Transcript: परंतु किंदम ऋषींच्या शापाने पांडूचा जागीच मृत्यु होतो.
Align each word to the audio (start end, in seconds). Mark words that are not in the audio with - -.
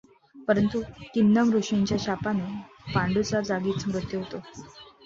परंतु 0.47 0.81
किंदम 1.13 1.51
ऋषींच्या 1.53 1.97
शापाने 1.99 2.91
पांडूचा 2.93 3.41
जागीच 3.43 3.87
मृत्यु 3.87 4.19
होतो. 4.19 4.41